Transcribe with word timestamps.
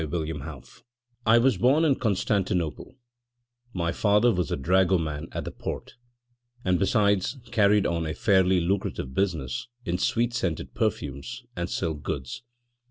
1869 0.01 0.83
I 1.27 1.37
was 1.37 1.59
born 1.59 1.85
in 1.85 1.93
Constantinople; 1.93 2.95
my 3.71 3.91
father 3.91 4.33
was 4.33 4.49
a 4.51 4.57
dragoman 4.57 5.27
at 5.31 5.43
the 5.45 5.51
Porte, 5.51 5.93
and 6.65 6.79
besides, 6.79 7.37
carried 7.51 7.85
on 7.85 8.07
a 8.07 8.15
fairly 8.15 8.59
lucrative 8.59 9.13
business 9.13 9.67
in 9.85 9.99
sweet 9.99 10.33
scented 10.33 10.73
perfumes 10.73 11.43
and 11.55 11.69
silk 11.69 12.01
goods. 12.01 12.41